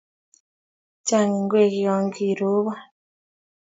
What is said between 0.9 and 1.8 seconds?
Chang' ngwek